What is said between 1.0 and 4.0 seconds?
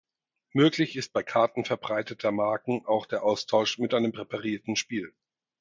bei Karten verbreiteter Marken auch der Austausch mit